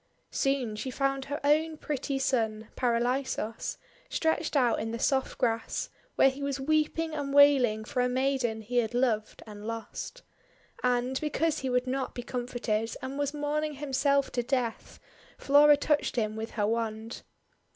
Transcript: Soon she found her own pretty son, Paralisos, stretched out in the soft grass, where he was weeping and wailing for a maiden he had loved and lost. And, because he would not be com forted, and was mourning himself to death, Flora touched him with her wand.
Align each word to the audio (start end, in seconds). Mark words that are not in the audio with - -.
Soon 0.31 0.75
she 0.75 0.89
found 0.89 1.25
her 1.25 1.39
own 1.43 1.77
pretty 1.77 2.17
son, 2.17 2.69
Paralisos, 2.75 3.77
stretched 4.09 4.57
out 4.57 4.79
in 4.79 4.89
the 4.89 4.97
soft 4.97 5.37
grass, 5.37 5.89
where 6.15 6.31
he 6.31 6.41
was 6.41 6.59
weeping 6.59 7.13
and 7.13 7.31
wailing 7.35 7.85
for 7.85 8.01
a 8.01 8.09
maiden 8.09 8.61
he 8.61 8.77
had 8.77 8.95
loved 8.95 9.43
and 9.45 9.67
lost. 9.67 10.23
And, 10.81 11.21
because 11.21 11.59
he 11.59 11.69
would 11.69 11.85
not 11.85 12.15
be 12.15 12.23
com 12.23 12.47
forted, 12.47 12.95
and 13.03 13.19
was 13.19 13.31
mourning 13.35 13.73
himself 13.75 14.31
to 14.31 14.41
death, 14.41 14.99
Flora 15.37 15.77
touched 15.77 16.15
him 16.15 16.35
with 16.35 16.49
her 16.57 16.65
wand. 16.65 17.21